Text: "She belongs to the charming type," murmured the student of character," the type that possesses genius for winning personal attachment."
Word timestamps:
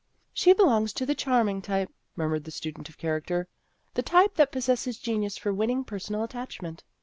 "She 0.33 0.53
belongs 0.53 0.93
to 0.93 1.05
the 1.05 1.13
charming 1.13 1.61
type," 1.61 1.91
murmured 2.15 2.45
the 2.45 2.49
student 2.49 2.89
of 2.89 2.97
character," 2.97 3.47
the 3.93 4.01
type 4.01 4.33
that 4.33 4.51
possesses 4.51 4.97
genius 4.97 5.37
for 5.37 5.53
winning 5.53 5.83
personal 5.83 6.23
attachment." 6.23 6.83